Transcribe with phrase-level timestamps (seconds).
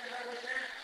[0.00, 0.16] Mr.
[0.24, 0.79] Littleton.